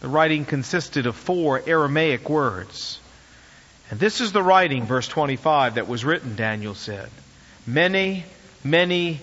[0.00, 3.00] The writing consisted of four Aramaic words.
[3.90, 7.08] And this is the writing, verse 25, that was written, Daniel said.
[7.66, 8.24] Mene,
[8.62, 9.18] mene,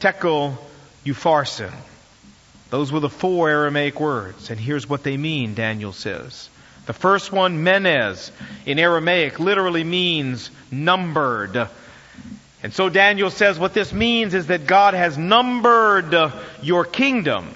[0.00, 0.58] tekel,
[1.04, 1.72] upharsin.
[2.70, 4.50] Those were the four Aramaic words.
[4.50, 6.50] And here's what they mean, Daniel says.
[6.88, 8.32] The first one, menes,
[8.64, 11.68] in Aramaic literally means numbered.
[12.62, 16.16] And so Daniel says what this means is that God has numbered
[16.62, 17.50] your kingdom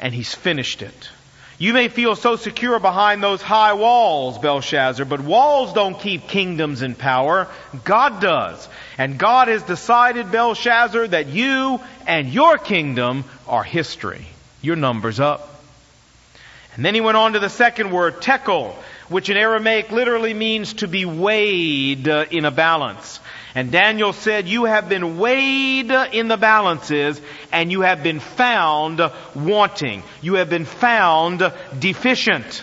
[0.00, 1.10] and he's finished it.
[1.58, 6.80] You may feel so secure behind those high walls, Belshazzar, but walls don't keep kingdoms
[6.80, 7.48] in power.
[7.84, 8.66] God does.
[8.96, 14.24] And God has decided, Belshazzar, that you and your kingdom are history.
[14.62, 15.57] Your number's up.
[16.78, 18.72] And then he went on to the second word, tekel,
[19.08, 23.18] which in Aramaic literally means to be weighed uh, in a balance.
[23.56, 28.20] And Daniel said, You have been weighed uh, in the balances and you have been
[28.20, 29.00] found
[29.34, 30.04] wanting.
[30.22, 32.62] You have been found deficient.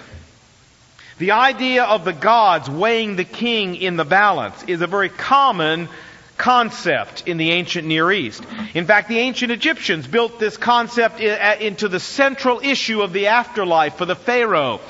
[1.18, 5.90] The idea of the gods weighing the king in the balance is a very common
[6.38, 8.44] concept in the ancient Near East.
[8.74, 13.96] In fact, the ancient Egyptians built this concept into the central issue of the afterlife
[13.96, 14.82] for the Pharaoh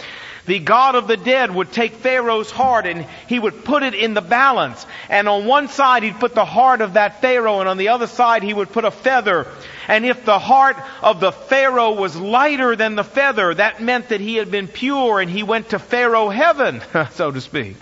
[0.45, 4.13] the God of the dead would take Pharaoh's heart and he would put it in
[4.13, 4.85] the balance.
[5.09, 8.07] And on one side he'd put the heart of that Pharaoh and on the other
[8.07, 9.47] side he would put a feather.
[9.87, 14.21] And if the heart of the Pharaoh was lighter than the feather, that meant that
[14.21, 16.81] he had been pure and he went to Pharaoh heaven,
[17.11, 17.77] so to speak.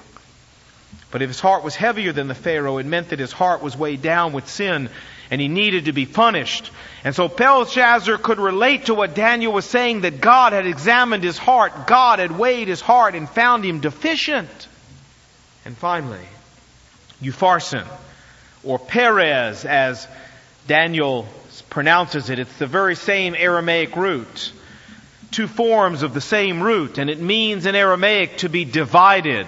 [1.13, 3.77] But if his heart was heavier than the Pharaoh, it meant that his heart was
[3.77, 4.89] weighed down with sin
[5.29, 6.71] and he needed to be punished.
[7.03, 11.37] And so Belshazzar could relate to what Daniel was saying that God had examined his
[11.37, 14.49] heart, God had weighed his heart and found him deficient.
[15.65, 16.25] And finally,
[17.21, 17.85] Upharsin,
[18.63, 20.07] or Peres as
[20.65, 21.27] Daniel
[21.69, 24.51] pronounces it, it's the very same Aramaic root.
[25.29, 29.45] Two forms of the same root, and it means in Aramaic to be divided.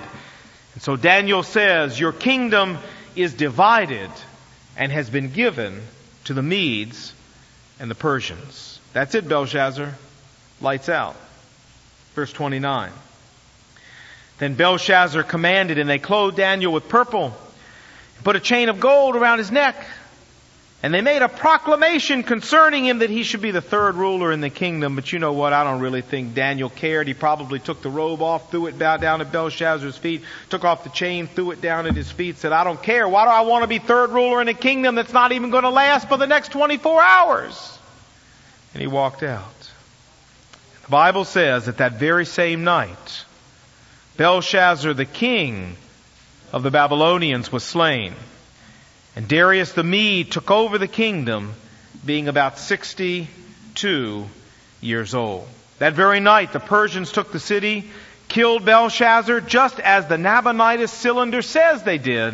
[0.75, 2.77] And so Daniel says, Your kingdom
[3.15, 4.11] is divided
[4.77, 5.81] and has been given
[6.25, 7.13] to the Medes
[7.79, 8.79] and the Persians.
[8.93, 9.93] That's it, Belshazzar.
[10.61, 11.15] Lights out.
[12.13, 12.91] Verse 29.
[14.38, 19.15] Then Belshazzar commanded, and they clothed Daniel with purple, and put a chain of gold
[19.15, 19.75] around his neck,
[20.85, 24.39] and they made a proclamation concerning him that he should be the third ruler in
[24.39, 24.93] the kingdom.
[24.93, 25.51] But you know what?
[25.51, 27.07] I don't really think Daniel cared.
[27.07, 30.21] He probably took the robe off, threw it down at Belshazzar's feet,
[30.51, 33.09] took off the chain, threw it down at his feet, said, I don't care.
[33.09, 35.63] Why do I want to be third ruler in a kingdom that's not even going
[35.63, 37.79] to last for the next 24 hours?
[38.75, 39.71] And he walked out.
[40.83, 43.25] The Bible says that that very same night,
[44.17, 45.77] Belshazzar, the king
[46.53, 48.13] of the Babylonians, was slain.
[49.15, 51.54] And Darius the Mede took over the kingdom,
[52.06, 54.25] being about 62
[54.82, 55.47] years old.
[55.80, 57.89] That very night, the Persians took the city,
[58.28, 62.34] killed Belshazzar, just as the Nabonidus cylinder says they did.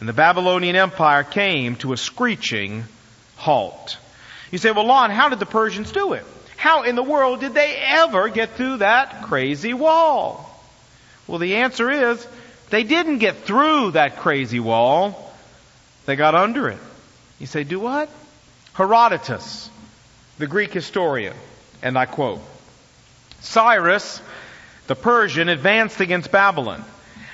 [0.00, 2.84] And the Babylonian Empire came to a screeching
[3.36, 3.98] halt.
[4.50, 6.24] You say, well, Lon, how did the Persians do it?
[6.56, 10.42] How in the world did they ever get through that crazy wall?
[11.26, 12.26] Well, the answer is
[12.70, 15.25] they didn't get through that crazy wall.
[16.06, 16.78] They got under it.
[17.38, 18.08] You say, do what?
[18.74, 19.68] Herodotus,
[20.38, 21.34] the Greek historian,
[21.82, 22.40] and I quote,
[23.40, 24.22] Cyrus,
[24.86, 26.84] the Persian, advanced against Babylon.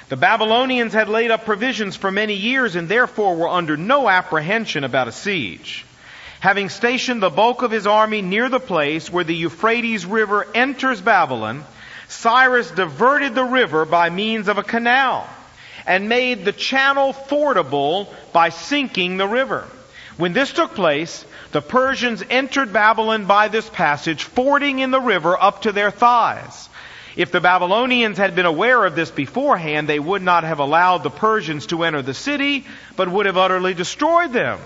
[0.08, 4.84] The Babylonians had laid up provisions for many years and therefore were under no apprehension
[4.84, 5.84] about a siege.
[6.40, 11.00] Having stationed the bulk of his army near the place where the Euphrates River enters
[11.00, 11.64] Babylon,
[12.08, 15.28] Cyrus diverted the river by means of a canal
[15.86, 19.66] and made the channel fordable by sinking the river.
[20.16, 25.40] When this took place, the Persians entered Babylon by this passage, fording in the river
[25.40, 26.68] up to their thighs.
[27.14, 31.10] If the Babylonians had been aware of this beforehand, they would not have allowed the
[31.10, 32.66] Persians to enter the city,
[32.96, 34.58] but would have utterly destroyed them.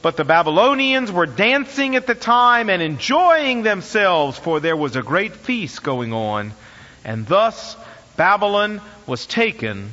[0.00, 5.02] But the Babylonians were dancing at the time and enjoying themselves, for there was a
[5.02, 6.52] great feast going on.
[7.04, 7.76] And thus
[8.16, 9.92] Babylon was taken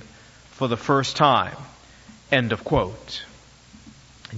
[0.55, 1.55] for the first time.
[2.31, 3.23] End of quote.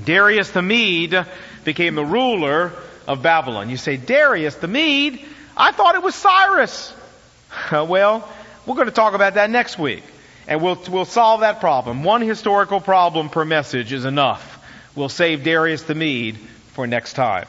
[0.04, 1.26] Darius the Mede
[1.64, 2.74] became the ruler
[3.08, 3.70] of Babylon.
[3.70, 5.24] You say, Darius the Mede?
[5.56, 6.94] I thought it was Cyrus.
[7.72, 8.28] well,
[8.66, 10.04] we're going to talk about that next week.
[10.48, 12.04] And we'll, we'll solve that problem.
[12.04, 14.54] One historical problem per message is enough.
[14.96, 16.38] We'll save Darius the Mede
[16.74, 17.48] for next time.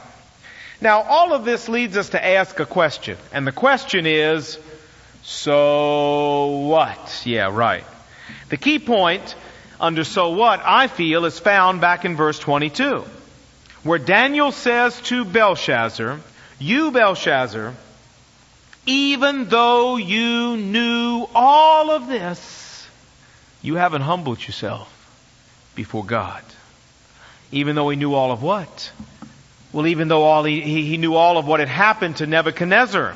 [0.81, 3.17] Now, all of this leads us to ask a question.
[3.33, 4.57] And the question is,
[5.23, 7.23] so what?
[7.25, 7.83] Yeah, right.
[8.49, 9.35] The key point
[9.79, 13.05] under so what, I feel, is found back in verse 22,
[13.83, 16.19] where Daniel says to Belshazzar,
[16.59, 17.73] You, Belshazzar,
[18.85, 22.87] even though you knew all of this,
[23.61, 24.91] you haven't humbled yourself
[25.75, 26.43] before God.
[27.51, 28.91] Even though he knew all of what?
[29.71, 33.15] Well, even though all he, he knew all of what had happened to Nebuchadnezzar.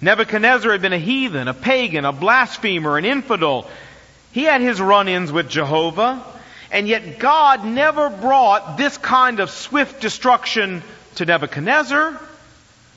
[0.00, 3.68] Nebuchadnezzar had been a heathen, a pagan, a blasphemer, an infidel.
[4.34, 6.20] He had his run-ins with Jehovah,
[6.72, 10.82] and yet God never brought this kind of swift destruction
[11.14, 12.20] to Nebuchadnezzar.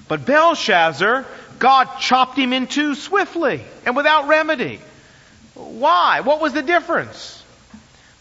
[0.08, 1.28] But Belshazzar,
[1.60, 4.80] God chopped him in two swiftly and without remedy.
[5.54, 6.22] Why?
[6.22, 7.44] What was the difference?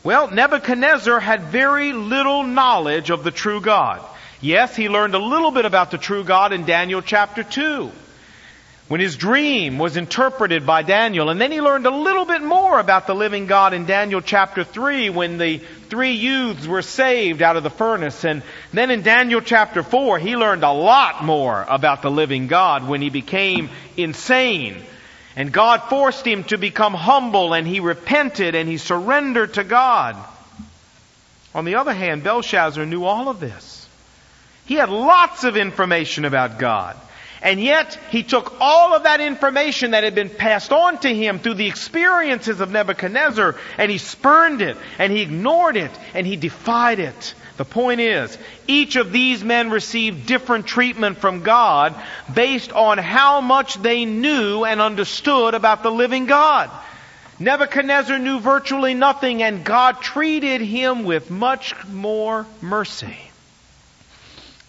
[0.04, 4.02] Well, Nebuchadnezzar had very little knowledge of the true God.
[4.42, 7.90] Yes, he learned a little bit about the true God in Daniel chapter 2
[8.88, 11.28] when his dream was interpreted by Daniel.
[11.28, 14.62] And then he learned a little bit more about the living God in Daniel chapter
[14.62, 18.24] 3 when the three youths were saved out of the furnace.
[18.24, 22.86] And then in Daniel chapter 4, he learned a lot more about the living God
[22.86, 24.84] when he became insane.
[25.34, 30.16] And God forced him to become humble and he repented and he surrendered to God.
[31.54, 33.88] On the other hand, Belshazzar knew all of this.
[34.66, 36.96] He had lots of information about God.
[37.42, 41.38] And yet, he took all of that information that had been passed on to him
[41.38, 46.36] through the experiences of Nebuchadnezzar, and he spurned it, and he ignored it, and he
[46.36, 47.34] defied it.
[47.58, 51.94] The point is, each of these men received different treatment from God
[52.32, 56.70] based on how much they knew and understood about the living God.
[57.38, 63.18] Nebuchadnezzar knew virtually nothing, and God treated him with much more mercy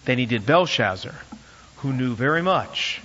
[0.04, 1.14] than he did Belshazzar
[1.78, 3.00] who knew very much.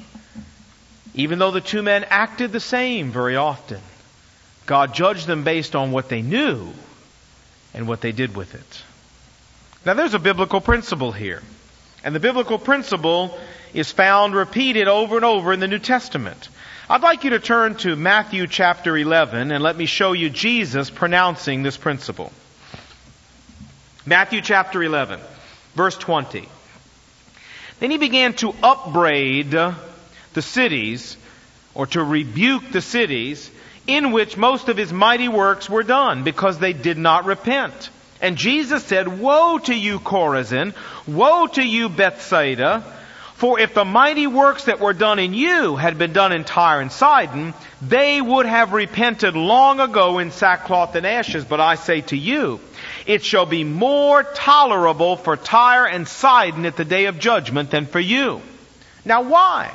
[1.13, 3.81] Even though the two men acted the same very often,
[4.65, 6.71] God judged them based on what they knew
[7.73, 8.83] and what they did with it.
[9.85, 11.41] Now there's a biblical principle here.
[12.03, 13.37] And the biblical principle
[13.73, 16.49] is found repeated over and over in the New Testament.
[16.89, 20.89] I'd like you to turn to Matthew chapter 11 and let me show you Jesus
[20.89, 22.31] pronouncing this principle.
[24.05, 25.19] Matthew chapter 11,
[25.75, 26.47] verse 20.
[27.79, 31.17] Then he began to upbraid the cities,
[31.73, 33.49] or to rebuke the cities,
[33.87, 37.89] in which most of his mighty works were done, because they did not repent.
[38.21, 40.73] And Jesus said, Woe to you, Chorazin!
[41.07, 42.83] Woe to you, Bethsaida!
[43.35, 46.79] For if the mighty works that were done in you had been done in Tyre
[46.79, 51.43] and Sidon, they would have repented long ago in sackcloth and ashes.
[51.43, 52.61] But I say to you,
[53.05, 57.85] it shall be more tolerable for Tyre and Sidon at the day of judgment than
[57.85, 58.41] for you.
[59.05, 59.71] Now why?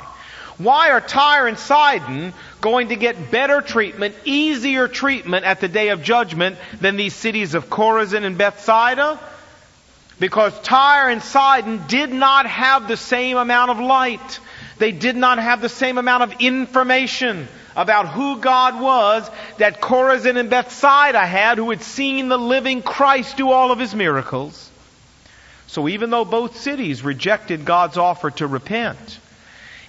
[0.57, 5.89] Why are Tyre and Sidon going to get better treatment, easier treatment at the day
[5.89, 9.19] of judgment than these cities of Chorazin and Bethsaida?
[10.19, 14.39] Because Tyre and Sidon did not have the same amount of light.
[14.79, 20.37] They did not have the same amount of information about who God was that Chorazin
[20.37, 24.69] and Bethsaida had who had seen the living Christ do all of his miracles.
[25.67, 29.19] So even though both cities rejected God's offer to repent,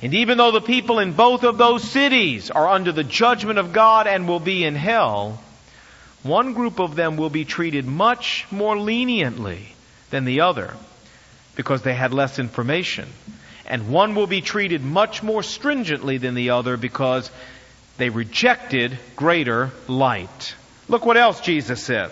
[0.03, 3.73] and even though the people in both of those cities are under the judgment of
[3.73, 5.41] God and will be in hell,
[6.23, 9.75] one group of them will be treated much more leniently
[10.11, 10.75] than the other
[11.57, 13.09] because they had less information.
[13.67, 17.31] And one will be treated much more stringently than the other because
[18.01, 20.55] they rejected greater light.
[20.89, 22.11] Look what else Jesus said.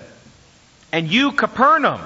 [0.92, 2.00] And you, Capernaum,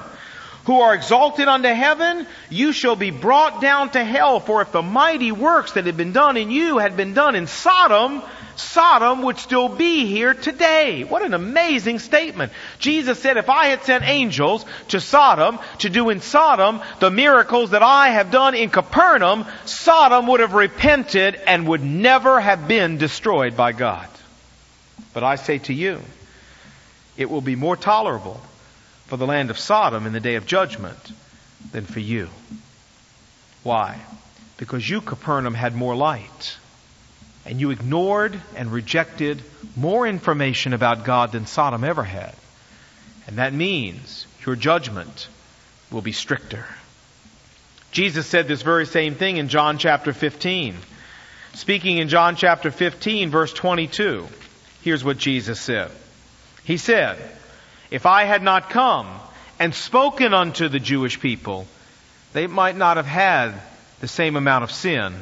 [0.64, 4.40] who are exalted unto heaven, you shall be brought down to hell.
[4.40, 7.46] For if the mighty works that had been done in you had been done in
[7.46, 8.22] Sodom,
[8.56, 11.04] Sodom would still be here today.
[11.04, 12.52] What an amazing statement.
[12.78, 17.70] Jesus said, if I had sent angels to Sodom to do in Sodom the miracles
[17.70, 22.98] that I have done in Capernaum, Sodom would have repented and would never have been
[22.98, 24.08] destroyed by God.
[25.14, 26.00] But I say to you,
[27.16, 28.40] it will be more tolerable
[29.06, 31.12] for the land of Sodom in the day of judgment
[31.72, 32.28] than for you.
[33.62, 34.00] Why?
[34.56, 36.56] Because you, Capernaum, had more light
[37.44, 39.42] and you ignored and rejected
[39.76, 42.34] more information about God than Sodom ever had.
[43.26, 45.28] And that means your judgment
[45.90, 46.64] will be stricter.
[47.90, 50.76] Jesus said this very same thing in John chapter 15.
[51.54, 54.26] Speaking in John chapter 15 verse 22,
[54.82, 55.90] here's what Jesus said.
[56.64, 57.18] He said,
[57.90, 59.08] If I had not come
[59.58, 61.66] and spoken unto the Jewish people,
[62.32, 63.54] they might not have had
[64.00, 65.14] the same amount of sin.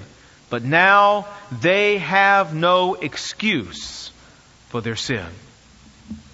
[0.50, 4.10] But now they have no excuse
[4.68, 5.26] for their sin.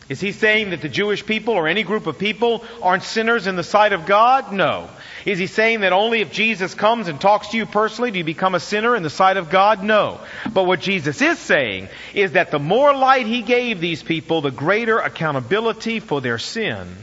[0.09, 3.57] Is he saying that the Jewish people or any group of people aren't sinners in
[3.57, 4.53] the sight of God?
[4.53, 4.89] No.
[5.25, 8.25] Is he saying that only if Jesus comes and talks to you personally do you
[8.25, 9.83] become a sinner in the sight of God?
[9.83, 10.21] No.
[10.53, 14.53] But what Jesus is saying is that the more light he gave these people, the
[14.53, 16.97] greater accountability for their sin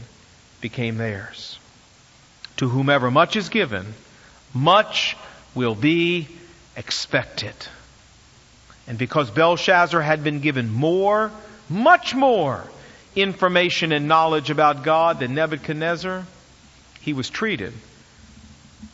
[0.62, 1.58] became theirs.
[2.56, 3.92] To whomever much is given,
[4.54, 5.14] much
[5.54, 6.26] will be
[6.76, 7.54] expected.
[8.86, 11.30] And because Belshazzar had been given more,
[11.68, 12.64] much more,
[13.16, 16.24] information and knowledge about God than Nebuchadnezzar,
[17.00, 17.72] he was treated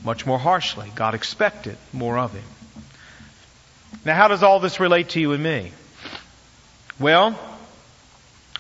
[0.05, 0.91] much more harshly.
[0.95, 2.45] God expected more of him.
[4.05, 5.73] Now, how does all this relate to you and me?
[6.99, 7.39] Well,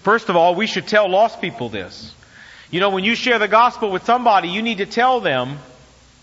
[0.01, 2.15] first of all, we should tell lost people this.
[2.71, 5.59] You know, when you share the gospel with somebody, you need to tell them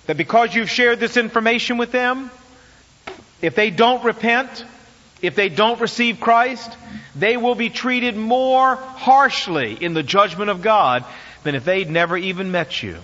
[0.08, 2.32] that because you've shared this information with them,
[3.42, 4.66] if they don't repent,
[5.22, 6.72] if they don't receive Christ,
[7.16, 11.06] they will be treated more harshly in the judgment of God
[11.44, 12.98] than if they'd never even met you.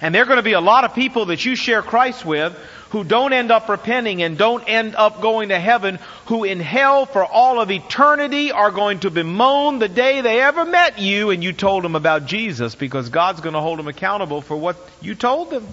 [0.00, 2.56] And there are going to be a lot of people that you share Christ with
[2.90, 7.06] who don't end up repenting and don't end up going to heaven, who in hell
[7.06, 11.44] for all of eternity are going to bemoan the day they ever met you and
[11.44, 15.14] you told them about Jesus because God's going to hold them accountable for what you
[15.14, 15.66] told them.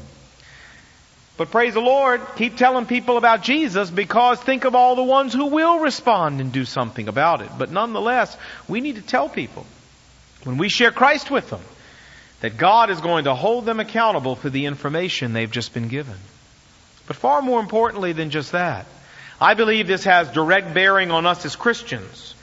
[1.38, 5.34] But praise the Lord, keep telling people about Jesus because think of all the ones
[5.34, 7.50] who will respond and do something about it.
[7.58, 8.36] But nonetheless,
[8.68, 9.66] we need to tell people
[10.44, 11.62] when we share Christ with them
[12.42, 16.16] that God is going to hold them accountable for the information they've just been given.
[17.06, 18.88] But far more importantly than just that,
[19.40, 22.34] I believe this has direct bearing on us as Christians.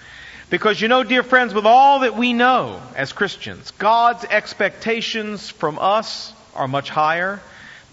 [0.50, 5.80] Because you know, dear friends, with all that we know as Christians, God's expectations from
[5.80, 7.40] us are much higher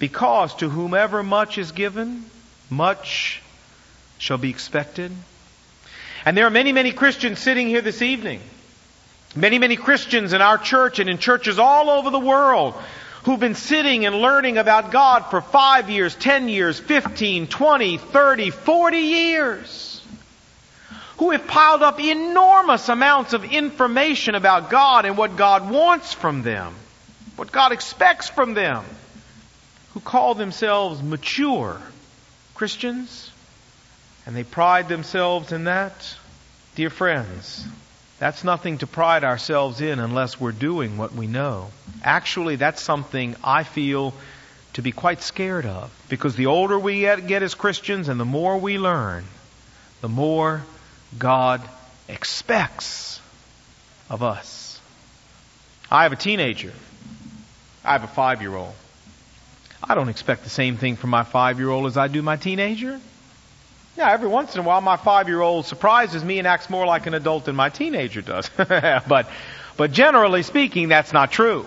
[0.01, 2.25] because to whomever much is given,
[2.71, 3.39] much
[4.17, 5.11] shall be expected.
[6.25, 8.41] And there are many, many Christians sitting here this evening.
[9.35, 12.73] Many, many Christians in our church and in churches all over the world
[13.25, 18.49] who've been sitting and learning about God for five years, ten years, fifteen, twenty, thirty,
[18.49, 20.01] forty years.
[21.17, 26.41] Who have piled up enormous amounts of information about God and what God wants from
[26.41, 26.73] them.
[27.35, 28.83] What God expects from them
[29.93, 31.81] who call themselves mature
[32.55, 33.31] Christians,
[34.25, 36.15] and they pride themselves in that,
[36.75, 37.65] dear friends,
[38.19, 41.71] that's nothing to pride ourselves in unless we're doing what we know.
[42.03, 44.13] Actually, that's something I feel
[44.73, 45.91] to be quite scared of.
[46.07, 49.25] Because the older we get, as Christians and the more we learn,
[50.01, 50.63] the more
[51.17, 51.61] God
[52.07, 53.19] expects
[54.09, 54.79] of us.
[55.89, 56.73] I have a teenager.
[57.83, 58.75] I have a five year old.
[59.83, 62.37] I don't expect the same thing from my five year old as I do my
[62.37, 62.99] teenager.
[63.97, 66.85] Yeah, every once in a while my five year old surprises me and acts more
[66.85, 68.49] like an adult than my teenager does.
[68.57, 69.27] but,
[69.77, 71.65] but generally speaking, that's not true.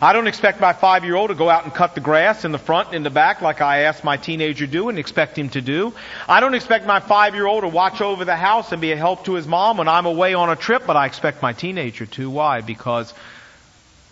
[0.00, 2.52] I don't expect my five year old to go out and cut the grass in
[2.52, 5.36] the front and in the back like I asked my teenager to do and expect
[5.36, 5.92] him to do.
[6.28, 8.96] I don't expect my five year old to watch over the house and be a
[8.96, 12.06] help to his mom when I'm away on a trip, but I expect my teenager
[12.06, 12.30] to.
[12.30, 12.60] Why?
[12.60, 13.12] Because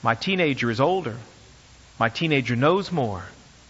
[0.03, 1.17] my teenager is older.
[2.01, 3.25] My teenager knows more.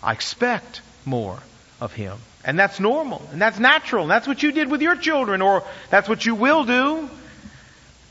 [0.07, 1.37] I expect more
[1.81, 2.17] of him.
[2.45, 3.29] And that's normal.
[3.33, 4.03] And that's natural.
[4.03, 7.11] And that's what you did with your children, or that's what you will do.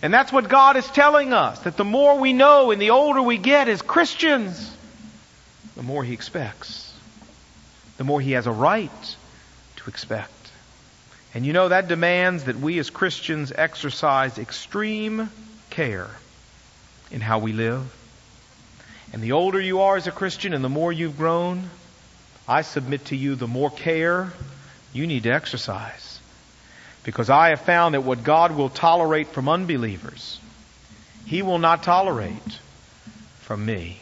[0.02, 3.22] And that's what God is telling us that the more we know and the older
[3.22, 4.76] we get as Christians,
[5.78, 6.94] the more He expects.
[7.96, 9.16] The more He has a right
[9.78, 10.32] to expect.
[11.34, 15.30] And you know, that demands that we as Christians exercise extreme
[15.70, 16.10] care
[17.10, 17.90] in how we live
[19.16, 21.70] and the older you are as a Christian and the more you've grown,
[22.48, 24.32] I submit to you the more care
[24.94, 26.20] you need to exercise.
[27.04, 30.40] Because I have found that what God will tolerate from unbelievers,
[31.26, 32.60] He will not tolerate
[33.42, 33.98] from me.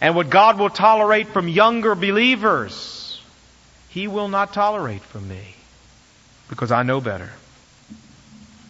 [0.00, 3.20] And what God will tolerate from younger believers,
[3.88, 5.54] He will not tolerate from me.
[6.48, 7.30] Because I know better.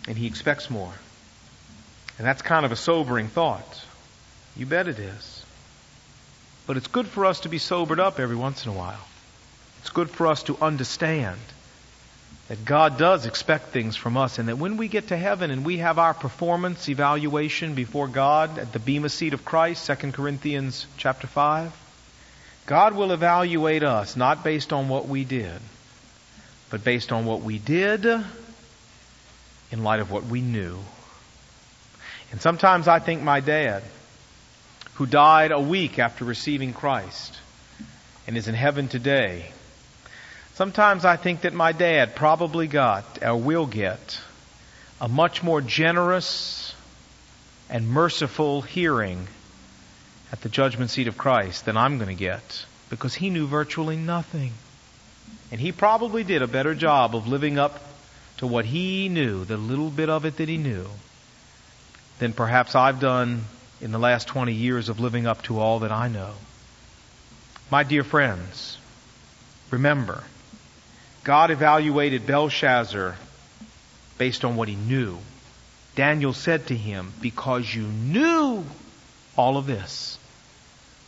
[0.08, 0.92] And He expects more.
[2.18, 3.84] And that's kind of a sobering thought.
[4.56, 5.35] You bet it is.
[6.66, 9.04] But it's good for us to be sobered up every once in a while.
[9.80, 11.38] It's good for us to understand
[12.48, 15.64] that God does expect things from us and that when we get to heaven and
[15.64, 20.86] we have our performance evaluation before God at the bema seat of Christ, 2 Corinthians
[20.96, 21.72] chapter 5,
[22.66, 25.60] God will evaluate us not based on what we did,
[26.70, 30.78] but based on what we did in light of what we knew.
[32.32, 33.82] And sometimes I think my dad,
[34.96, 37.38] who died a week after receiving Christ
[38.26, 39.50] and is in heaven today,
[40.54, 44.20] sometimes I think that my dad probably got, or will get,
[45.00, 46.74] a much more generous
[47.68, 49.28] and merciful hearing
[50.32, 53.96] at the judgment seat of Christ than I'm going to get because he knew virtually
[53.96, 54.52] nothing.
[55.52, 57.80] And he probably did a better job of living up
[58.38, 60.86] to what he knew, the little bit of it that he knew,
[62.18, 63.44] than perhaps I've done
[63.80, 66.32] in the last 20 years of living up to all that I know.
[67.70, 68.78] My dear friends,
[69.70, 70.22] remember,
[71.24, 73.16] God evaluated Belshazzar
[74.18, 75.18] based on what he knew.
[75.94, 78.64] Daniel said to him, Because you knew
[79.36, 80.18] all of this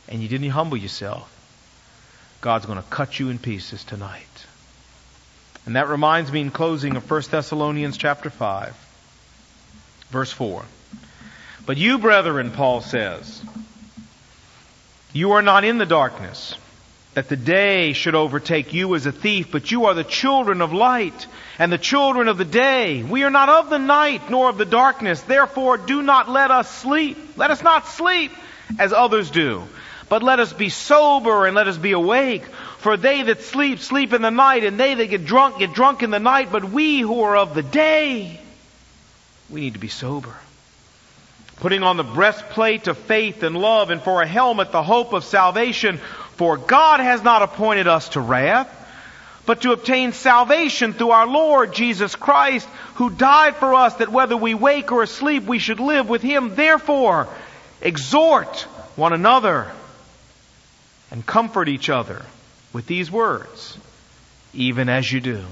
[0.08, 1.32] and you didn't humble yourself,
[2.40, 4.24] God's going to cut you in pieces tonight.
[5.66, 8.74] And that reminds me in closing of 1 Thessalonians chapter 5,
[10.10, 10.64] verse 4.
[11.68, 13.42] But you, brethren, Paul says,
[15.12, 16.54] you are not in the darkness,
[17.12, 20.72] that the day should overtake you as a thief, but you are the children of
[20.72, 21.26] light
[21.58, 23.02] and the children of the day.
[23.02, 25.20] We are not of the night nor of the darkness.
[25.20, 27.18] Therefore, do not let us sleep.
[27.36, 28.32] Let us not sleep
[28.78, 29.62] as others do,
[30.08, 32.46] but let us be sober and let us be awake.
[32.78, 36.02] For they that sleep, sleep in the night, and they that get drunk, get drunk
[36.02, 36.50] in the night.
[36.50, 38.40] But we who are of the day,
[39.50, 40.34] we need to be sober.
[41.60, 45.24] Putting on the breastplate of faith and love, and for a helmet the hope of
[45.24, 45.98] salvation.
[46.36, 48.72] For God has not appointed us to wrath,
[49.44, 54.36] but to obtain salvation through our Lord Jesus Christ, who died for us that whether
[54.36, 56.54] we wake or asleep, we should live with Him.
[56.54, 57.28] Therefore,
[57.80, 58.60] exhort
[58.94, 59.72] one another
[61.10, 62.24] and comfort each other
[62.72, 63.76] with these words,
[64.54, 65.44] even as you do.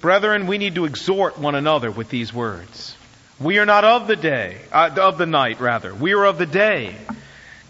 [0.00, 2.96] Brethren, we need to exhort one another with these words.
[3.40, 5.94] We are not of the day, uh, of the night rather.
[5.94, 6.94] We are of the day.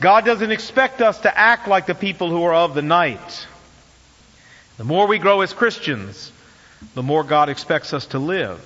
[0.00, 3.46] God doesn't expect us to act like the people who are of the night.
[4.76, 6.32] The more we grow as Christians,
[6.94, 8.60] the more God expects us to live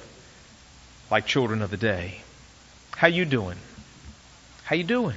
[1.11, 2.21] like children of the day.
[2.97, 3.59] How you doing?
[4.65, 5.17] How you doing?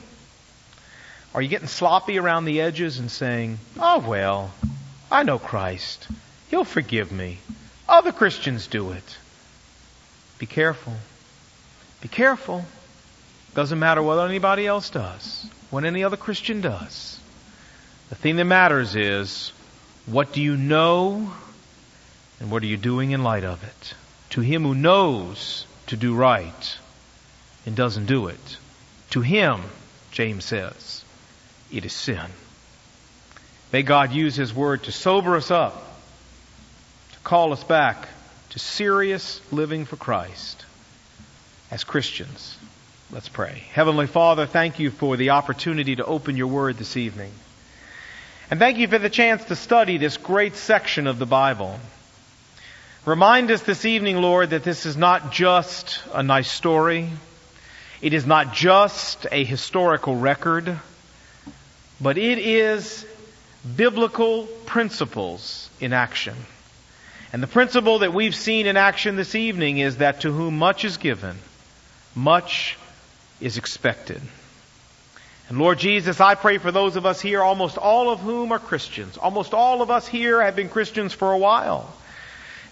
[1.34, 4.51] Are you getting sloppy around the edges and saying, oh well,
[5.11, 6.07] I know Christ.
[6.49, 7.39] He'll forgive me.
[7.88, 9.17] Other Christians do it.
[10.38, 10.93] Be careful.
[12.02, 12.66] Be careful.
[13.56, 17.20] Doesn't matter what anybody else does, what any other Christian does.
[18.10, 19.52] The thing that matters is,
[20.06, 21.34] what do you know
[22.39, 23.93] and what are you doing in light of it?
[24.32, 26.78] To him who knows to do right
[27.66, 28.58] and doesn't do it,
[29.12, 29.62] to him,
[30.12, 31.04] James says,
[31.72, 32.26] it is sin.
[33.72, 35.76] May God use His Word to sober us up,
[37.12, 38.08] to call us back
[38.52, 40.66] to serious living for Christ
[41.72, 42.57] as Christians.
[43.11, 43.63] Let's pray.
[43.74, 47.32] Heavenly Father, thank you for the opportunity to open your Word this evening.
[48.51, 51.80] And thank you for the chance to study this great section of the Bible.
[53.05, 57.09] Remind us this evening, Lord, that this is not just a nice story.
[58.01, 60.80] It is not just a historical record
[62.01, 63.05] but it is
[63.76, 66.36] biblical principles in action.
[67.34, 70.86] And the principle that we've seen in action this evening is that to whom much
[70.86, 71.38] is given,
[72.20, 72.78] much
[73.41, 74.22] is expected.
[75.49, 78.59] And Lord Jesus, I pray for those of us here, almost all of whom are
[78.59, 79.17] Christians.
[79.17, 81.91] Almost all of us here have been Christians for a while.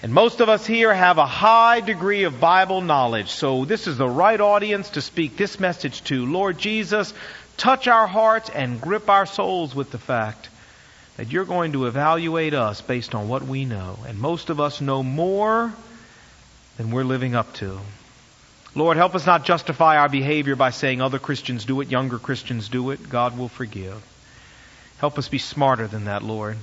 [0.03, 3.31] And most of us here have a high degree of Bible knowledge.
[3.31, 6.27] So this is the right audience to speak this message to.
[6.27, 7.15] Lord Jesus,
[7.57, 10.49] touch our hearts and grip our souls with the fact
[11.15, 13.97] that you're going to evaluate us based on what we know.
[14.07, 15.73] And most of us know more
[16.77, 17.79] than we're living up to.
[18.77, 22.69] Lord, help us not justify our behavior by saying other Christians do it, younger Christians
[22.69, 23.09] do it.
[23.09, 23.99] God will forgive.
[24.99, 26.57] Help us be smarter than that, Lord.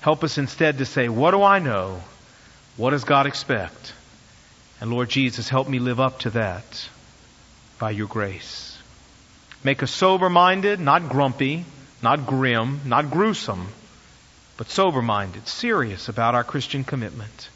[0.00, 2.00] Help us instead to say, what do I know?
[2.78, 3.92] What does God expect?
[4.80, 6.88] And Lord Jesus, help me live up to that
[7.78, 8.78] by your grace.
[9.62, 11.66] Make us sober minded, not grumpy,
[12.02, 13.68] not grim, not gruesome,
[14.56, 17.50] but sober minded, serious about our Christian commitment.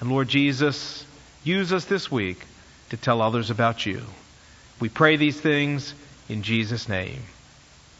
[0.00, 1.04] And Lord Jesus,
[1.44, 2.46] use us this week
[2.90, 4.02] to tell others about you.
[4.80, 5.94] We pray these things
[6.28, 7.22] in Jesus' name.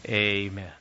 [0.07, 0.75] Amen.